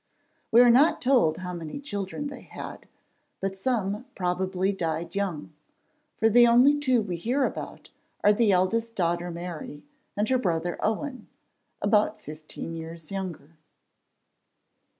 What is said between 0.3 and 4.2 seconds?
We are not told how many children they had, but some